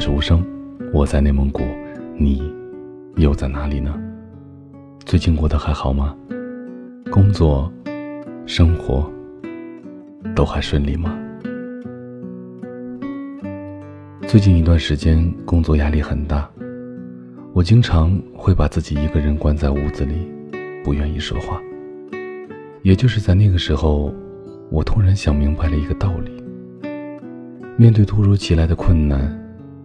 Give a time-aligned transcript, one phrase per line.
[0.00, 0.42] 是无声，
[0.94, 1.62] 我在内蒙古，
[2.16, 2.42] 你
[3.16, 3.94] 又在哪里呢？
[5.04, 6.16] 最近过得还好吗？
[7.10, 7.70] 工作、
[8.46, 9.12] 生活
[10.34, 11.14] 都还顺利吗？
[14.26, 16.48] 最近一段时间工作压力很大，
[17.52, 20.14] 我经常会把自己一个人关在屋子里，
[20.82, 21.60] 不愿意说话。
[22.80, 24.14] 也就是在那个时候，
[24.70, 26.42] 我突然想明白了一个道理：
[27.76, 29.38] 面对突如其来的困难。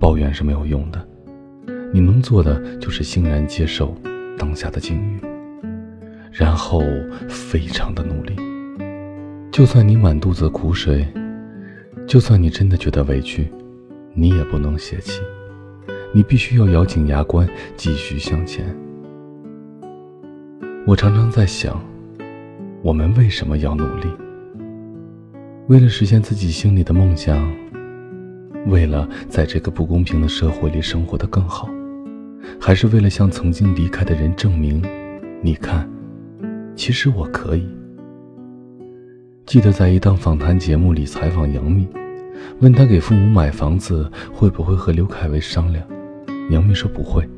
[0.00, 1.06] 抱怨是没有用的，
[1.92, 3.94] 你能做的就是欣然接受
[4.38, 5.20] 当下的境遇，
[6.32, 6.82] 然后
[7.28, 8.34] 非常的努力。
[9.52, 11.06] 就算你满肚子苦水，
[12.06, 13.46] 就算你真的觉得委屈，
[14.14, 15.20] 你也不能泄气，
[16.14, 17.46] 你必须要咬紧牙关
[17.76, 18.74] 继续向前。
[20.86, 21.78] 我常常在想，
[22.80, 24.08] 我们为什么要努力？
[25.68, 27.38] 为了实现自己心里的梦想。
[28.66, 31.68] 为了在这个不公平的社会里生活的更好，
[32.60, 34.82] 还是为了向曾经离开的人证明，
[35.42, 35.88] 你看，
[36.74, 37.66] 其实我可以。
[39.46, 41.88] 记得在一档访谈节目里采访杨幂，
[42.60, 45.84] 问她给父母买房子会不会和刘恺威商量，
[46.50, 47.28] 杨幂说不会，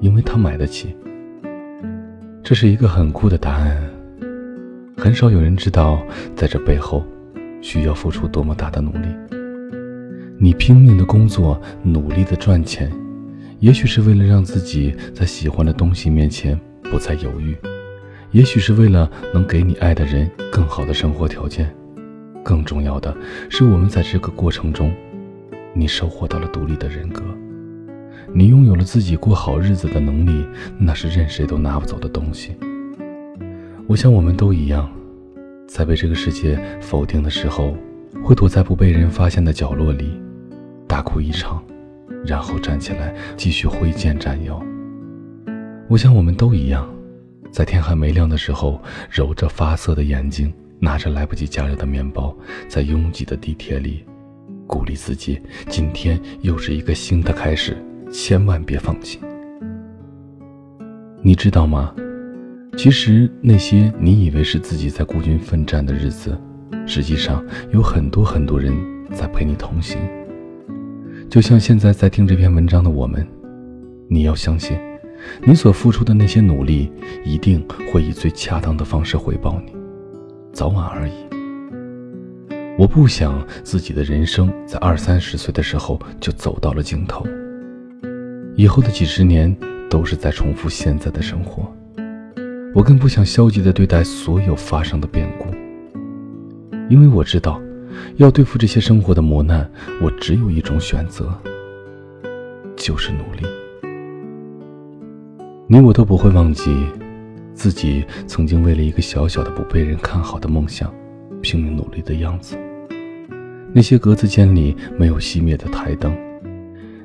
[0.00, 0.94] 因为她买得起。
[2.44, 3.90] 这是一个很酷的答案，
[4.96, 6.00] 很少有人知道，
[6.36, 7.04] 在这背后，
[7.60, 9.08] 需要付出多么大的努力。
[10.42, 12.90] 你拼命的工作，努力的赚钱，
[13.58, 17.54] 也许是为了让自己在喜欢的东西面前不再犹豫，
[18.30, 21.70] 也许是为了能给你爱的人更好的生活条件。
[22.42, 23.14] 更重要的
[23.50, 24.90] 是，我们在这个过程中，
[25.74, 27.22] 你收获到了独立的人格，
[28.32, 30.42] 你拥有了自己过好日子的能力，
[30.78, 32.56] 那是任谁都拿不走的东西。
[33.86, 34.90] 我想，我们都一样，
[35.68, 37.76] 在被这个世界否定的时候，
[38.24, 40.10] 会躲在不被人发现的角落里。
[40.90, 41.62] 大哭一场，
[42.26, 44.60] 然后站起来继续挥剑斩妖。
[45.88, 46.84] 我想我们都一样，
[47.52, 52.36] 在天还没亮的时候，揉着发涩的眼睛，拿着来不及加热的面包，
[52.66, 54.04] 在拥挤的地铁里，
[54.66, 57.76] 鼓励自己：今天又是一个新的开始，
[58.12, 59.20] 千万别放弃。
[61.22, 61.94] 你知道吗？
[62.76, 66.36] 其实那些你以为是自己在孤军奋战的日子，
[66.84, 68.74] 实际上有很多很多人
[69.12, 69.96] 在陪你同行。
[71.30, 73.24] 就像现在在听这篇文章的我们，
[74.08, 74.76] 你要相信，
[75.44, 76.92] 你所付出的那些努力，
[77.24, 79.72] 一定会以最恰当的方式回报你，
[80.52, 81.12] 早晚而已。
[82.76, 87.24] 我不想自己的人生在二三十岁的时候就走到了尽头，
[88.56, 89.56] 以后的几十年
[89.88, 91.72] 都是在重复现在的生活。
[92.74, 95.46] 我更不想消极的对待所有发生的变故，
[96.88, 97.62] 因为我知道。
[98.16, 99.70] 要对付这些生活的磨难，
[100.02, 101.32] 我只有一种选择，
[102.76, 103.46] 就是努力。
[105.66, 106.74] 你我都不会忘记，
[107.54, 110.92] 自己曾经为了一个小小的不被人看好的梦想，
[111.40, 112.58] 拼命努力的样子。
[113.72, 116.12] 那些格子间里没有熄灭的台灯，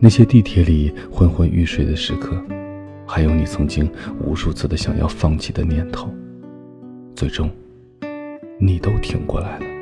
[0.00, 2.36] 那些地铁里昏昏欲睡的时刻，
[3.06, 3.88] 还有你曾经
[4.20, 6.12] 无数次的想要放弃的念头，
[7.14, 7.48] 最终，
[8.58, 9.77] 你都挺过来了。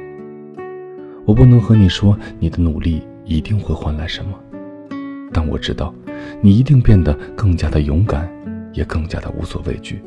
[1.26, 4.30] 我不能和你说你的努力一定会换来什么，
[5.32, 5.92] 但我知道，
[6.40, 8.30] 你一定变得更加的勇敢，
[8.72, 10.00] 也更加的无所畏惧。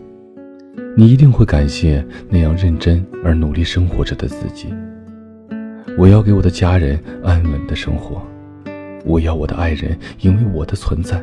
[0.95, 4.73] 你一定会感谢那样认真而努力生活着的自己。
[5.97, 8.21] 我要给我的家人安稳的生活，
[9.03, 11.21] 我要我的爱人因为我的存在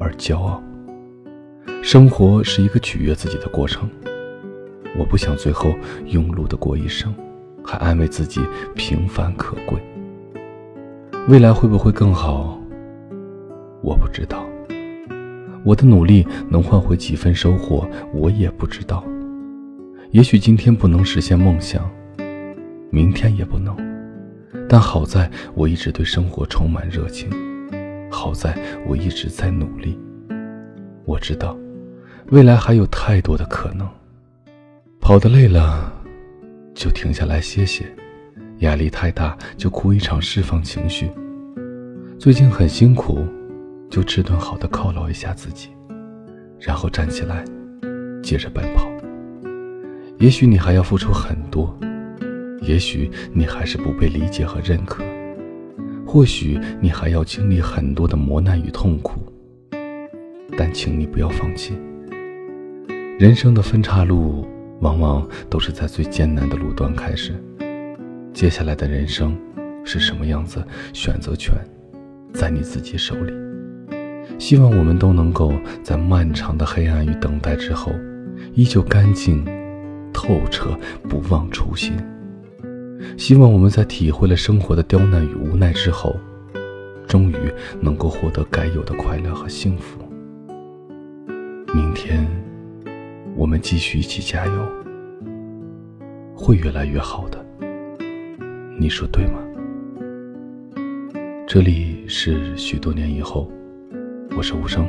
[0.00, 0.60] 而骄傲。
[1.82, 3.88] 生活是一个取悦自己的过程，
[4.98, 5.70] 我不想最后
[6.06, 7.14] 庸碌的过一生。
[7.66, 8.40] 还安慰自己
[8.76, 9.76] 平凡可贵。
[11.28, 12.56] 未来会不会更好？
[13.82, 14.46] 我不知道。
[15.64, 17.84] 我的努力能换回几分收获，
[18.14, 19.02] 我也不知道。
[20.12, 21.90] 也许今天不能实现梦想，
[22.90, 23.76] 明天也不能。
[24.68, 27.28] 但好在我一直对生活充满热情，
[28.10, 29.98] 好在我一直在努力。
[31.04, 31.56] 我知道，
[32.30, 33.88] 未来还有太多的可能。
[35.00, 35.92] 跑得累了。
[36.76, 37.86] 就停下来歇歇，
[38.58, 41.10] 压力太大就哭一场释放情绪。
[42.18, 43.26] 最近很辛苦，
[43.88, 45.70] 就吃顿好的犒劳一下自己，
[46.60, 47.42] 然后站起来，
[48.22, 48.90] 接着奔跑。
[50.18, 51.74] 也许你还要付出很多，
[52.60, 55.02] 也许你还是不被理解和认可，
[56.06, 59.20] 或许你还要经历很多的磨难与痛苦，
[60.58, 61.72] 但请你不要放弃。
[63.18, 64.46] 人生的分岔路。
[64.80, 67.34] 往往都是在最艰难的路段开始，
[68.32, 69.36] 接下来的人生
[69.84, 70.62] 是什么样子，
[70.92, 71.54] 选择权
[72.32, 73.32] 在你自己手里。
[74.38, 75.52] 希望我们都能够
[75.82, 77.90] 在漫长的黑暗与等待之后，
[78.54, 79.44] 依旧干净、
[80.12, 80.76] 透彻，
[81.08, 81.94] 不忘初心。
[83.16, 86.14] 希望我们在体会了生活的刁难与无奈之后，
[87.06, 87.36] 终于
[87.80, 90.00] 能够获得该有的快乐和幸福。
[91.72, 92.26] 明天，
[93.38, 94.66] 我们继续一起加油，
[96.34, 97.44] 会越来越好的。
[98.80, 99.38] 你说对吗？
[101.46, 103.50] 这里是许多年以后。
[104.38, 104.88] 我是无声，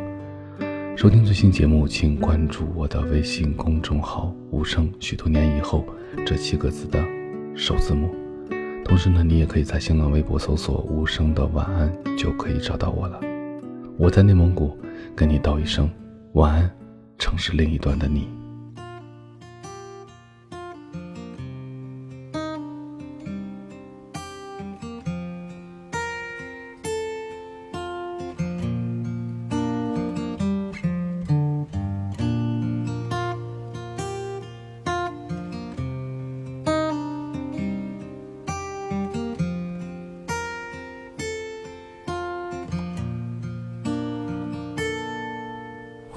[0.96, 4.90] 收听最新节目，请关注我的微信公众号“无声”。
[5.00, 5.86] 许多年以后，
[6.26, 7.04] 这七个字的
[7.54, 8.16] 首字母。
[8.86, 13.20] 同时呢，你也可以在新浪微博搜索“无声的晚安”，就可以找到我了。
[13.98, 14.78] 我在内蒙古，
[15.14, 15.90] 跟你道一声
[16.34, 16.72] 晚安，
[17.18, 18.37] 城市另一端的你。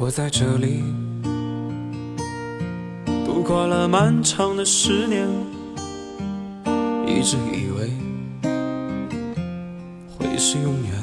[0.02, 0.82] 我在这里
[3.22, 5.28] 度过了漫长的十年，
[7.06, 7.90] 一直以为
[10.16, 10.94] 会是永远。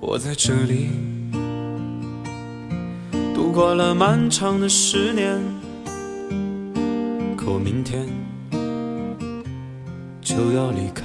[0.00, 0.90] 我在这里
[3.34, 5.40] 度过了漫长的十年，
[7.38, 8.06] 可我明天
[10.20, 11.04] 就要离开。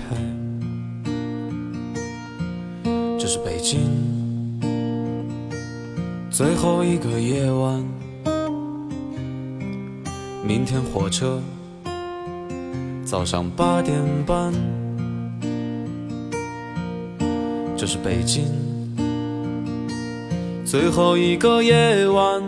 [3.17, 4.24] 这是北京。
[6.37, 7.81] 最后一个夜晚，
[10.45, 11.41] 明天火车
[13.05, 14.53] 早上八点半。
[17.77, 18.43] 这是北京
[20.65, 22.43] 最后一个夜晚，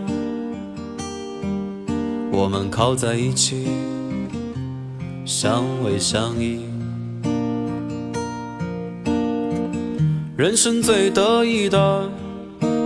[2.29, 3.69] 我们靠在一起，
[5.23, 6.65] 相偎相依。
[10.35, 12.09] 人生最得意的。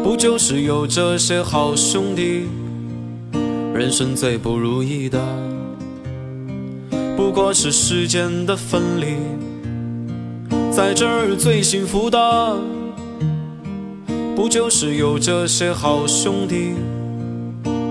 [0.03, 2.47] 不就是有这些好兄弟？
[3.73, 5.19] 人生最不如意的，
[7.15, 9.15] 不过是时间的分离。
[10.71, 12.57] 在这儿最幸福的，
[14.35, 16.73] 不就是有这些好兄弟？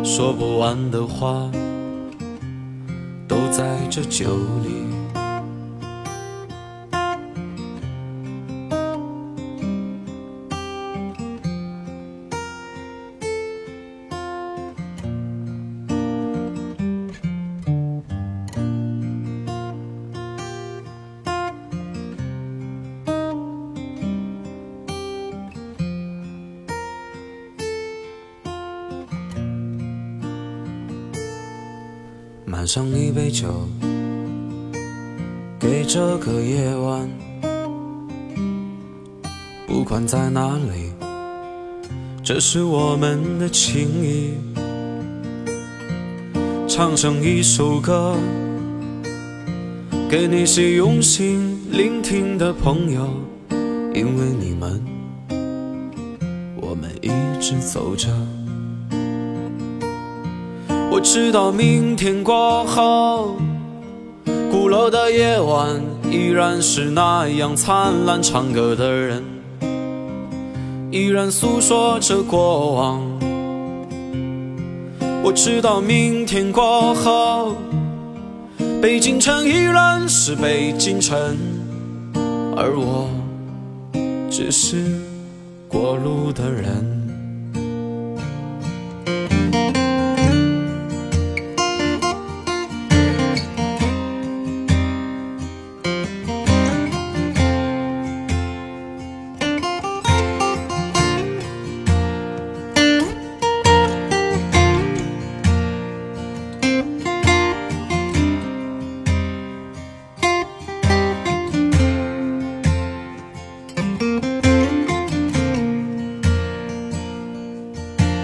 [0.02, 1.50] 说不完的话，
[3.28, 4.26] 都在这酒
[4.64, 4.99] 里。
[32.72, 33.48] 上一杯酒，
[35.58, 37.10] 给这个夜晚。
[39.66, 40.92] 不管在哪里，
[42.22, 44.34] 这是我们的情谊。
[46.68, 48.14] 唱上一首歌，
[50.08, 53.08] 给那些用心聆听的朋友，
[53.92, 54.80] 因为你们，
[56.54, 57.10] 我们一
[57.40, 58.08] 直走着。
[60.92, 63.36] 我知道明天过后，
[64.50, 65.80] 鼓楼的夜晚
[66.10, 69.22] 依然是那样灿烂，唱歌的人
[70.90, 73.00] 依然诉说着过往。
[75.22, 77.54] 我知道明天过后，
[78.82, 81.16] 北京城依然是北京城，
[82.56, 83.08] 而我
[84.28, 84.84] 只是
[85.68, 86.99] 过路的人。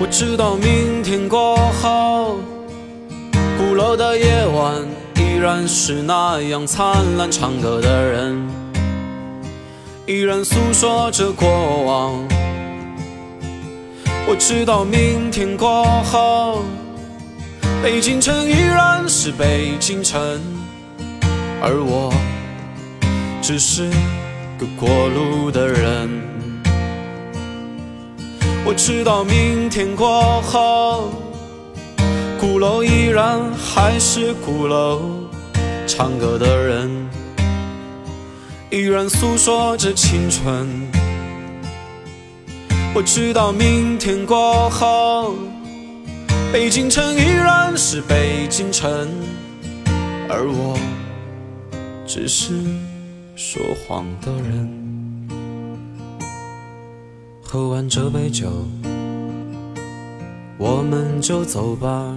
[0.06, 2.38] 我知道明天过后，
[3.58, 4.76] 鼓楼的夜晚
[5.16, 8.48] 依然是那样灿烂，唱歌的人
[10.06, 11.48] 依然诉说着过
[11.84, 12.24] 往。
[14.28, 16.62] 我知道明天过后，
[17.82, 20.40] 北京城依然是北京城，
[21.60, 22.14] 而我
[23.42, 23.90] 只是
[24.56, 26.35] 个过路的人。
[28.68, 31.12] 我知道明天过后，
[32.36, 35.00] 鼓楼依然还是鼓楼，
[35.86, 36.90] 唱歌的人
[38.68, 40.66] 依然诉说着青春。
[42.92, 45.36] 我知道明天过后，
[46.52, 49.08] 北京城依然是北京城，
[50.28, 50.76] 而我
[52.04, 52.52] 只是
[53.36, 54.75] 说谎的人。
[57.56, 58.50] 喝完这杯酒，
[60.58, 62.14] 我们就走吧。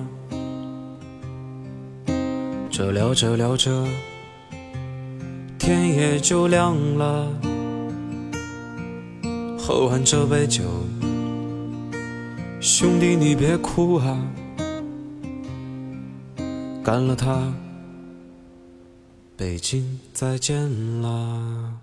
[2.70, 3.88] 这聊着聊着，
[5.58, 7.32] 天也就亮了。
[9.58, 10.66] 喝完这杯酒，
[12.60, 14.20] 兄弟你别哭啊，
[16.84, 17.54] 干了它，
[19.38, 21.78] 北京再见啦。